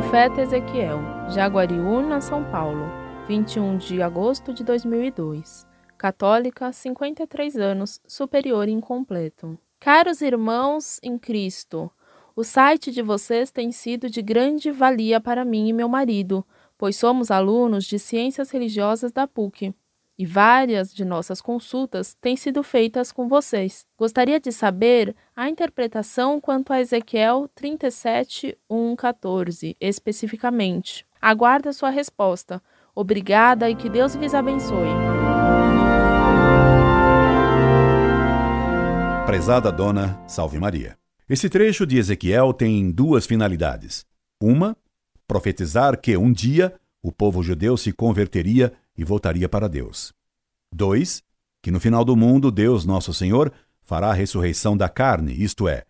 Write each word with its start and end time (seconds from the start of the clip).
Profeta 0.00 0.40
Ezequiel, 0.40 0.98
Jaguariúna, 1.28 2.22
São 2.22 2.42
Paulo, 2.50 2.86
21 3.28 3.76
de 3.76 4.00
agosto 4.00 4.50
de 4.50 4.64
2002. 4.64 5.66
Católica, 5.98 6.72
53 6.72 7.56
anos, 7.58 8.00
superior 8.08 8.66
incompleto. 8.66 9.58
Caros 9.78 10.22
irmãos 10.22 10.98
em 11.02 11.18
Cristo, 11.18 11.90
o 12.34 12.42
site 12.42 12.90
de 12.90 13.02
vocês 13.02 13.50
tem 13.50 13.70
sido 13.70 14.08
de 14.08 14.22
grande 14.22 14.70
valia 14.70 15.20
para 15.20 15.44
mim 15.44 15.68
e 15.68 15.72
meu 15.74 15.88
marido, 15.88 16.46
pois 16.78 16.96
somos 16.96 17.30
alunos 17.30 17.84
de 17.84 17.98
Ciências 17.98 18.50
Religiosas 18.50 19.12
da 19.12 19.28
PUC 19.28 19.74
e 20.20 20.26
várias 20.26 20.92
de 20.92 21.02
nossas 21.02 21.40
consultas 21.40 22.14
têm 22.20 22.36
sido 22.36 22.62
feitas 22.62 23.10
com 23.10 23.26
vocês. 23.26 23.86
Gostaria 23.98 24.38
de 24.38 24.52
saber 24.52 25.16
a 25.40 25.48
interpretação 25.48 26.38
quanto 26.38 26.70
a 26.70 26.82
Ezequiel 26.82 27.48
37, 27.54 28.58
1, 28.68 28.94
14, 28.94 29.74
especificamente. 29.80 31.06
Aguardo 31.18 31.70
a 31.70 31.72
sua 31.72 31.88
resposta. 31.88 32.62
Obrigada 32.94 33.70
e 33.70 33.74
que 33.74 33.88
Deus 33.88 34.12
lhes 34.14 34.34
abençoe. 34.34 34.90
Prezada 39.24 39.72
Dona, 39.72 40.22
salve 40.28 40.58
Maria. 40.58 40.98
Esse 41.26 41.48
trecho 41.48 41.86
de 41.86 41.96
Ezequiel 41.96 42.52
tem 42.52 42.90
duas 42.90 43.24
finalidades. 43.24 44.04
Uma, 44.42 44.76
profetizar 45.26 45.98
que 45.98 46.14
um 46.18 46.30
dia 46.30 46.74
o 47.02 47.10
povo 47.10 47.42
judeu 47.42 47.78
se 47.78 47.92
converteria 47.92 48.74
e 48.94 49.02
voltaria 49.02 49.48
para 49.48 49.70
Deus. 49.70 50.12
2. 50.70 51.22
Que 51.62 51.70
no 51.70 51.80
final 51.80 52.04
do 52.04 52.14
mundo, 52.14 52.50
Deus, 52.50 52.84
nosso 52.84 53.14
Senhor, 53.14 53.50
fará 53.82 54.10
a 54.10 54.14
ressurreição 54.14 54.76
da 54.76 54.88
carne, 54.88 55.32
isto 55.32 55.68
é, 55.68 55.84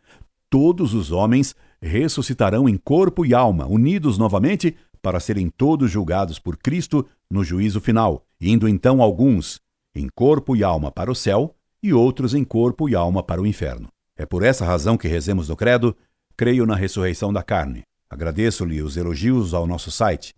todos 0.48 0.94
os 0.94 1.12
homens 1.12 1.55
ressuscitarão 1.80 2.69
em 2.69 2.77
corpo 2.77 3.24
e 3.24 3.32
alma, 3.32 3.66
unidos 3.66 4.19
novamente, 4.19 4.77
para 5.00 5.20
serem 5.20 5.48
todos 5.48 5.91
julgados 5.91 6.38
por 6.38 6.56
Cristo 6.56 7.06
no 7.30 7.42
juízo 7.42 7.80
final, 7.80 8.24
indo 8.41 8.69
então 8.69 9.00
alguns 9.00 9.60
em 9.94 10.08
corpo 10.14 10.55
e 10.55 10.62
alma 10.62 10.91
para 10.91 11.10
o 11.10 11.14
céu 11.14 11.55
e 11.82 11.92
outros 11.92 12.34
em 12.34 12.44
corpo 12.44 12.88
e 12.88 12.94
alma 12.94 13.22
para 13.22 13.41
o 13.41 13.47
inferno. 13.47 13.88
É 14.16 14.27
por 14.27 14.42
essa 14.42 14.64
razão 14.64 14.98
que 14.98 15.08
rezemos 15.08 15.48
no 15.48 15.56
Credo: 15.56 15.97
Creio 16.36 16.66
na 16.66 16.75
ressurreição 16.75 17.32
da 17.32 17.42
carne. 17.42 17.82
Agradeço-lhe 18.08 18.82
os 18.82 18.97
elogios 18.97 19.54
ao 19.54 19.66
nosso 19.66 19.91
site. 19.91 20.34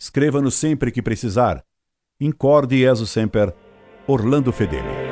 Escreva-nos 0.00 0.54
sempre 0.54 0.90
que 0.90 1.02
precisar 1.02 1.62
Incorde 2.18 2.78
Jesus 2.78 3.10
Semper, 3.10 3.54
Orlando 4.06 4.52
Fedeli. 4.52 5.09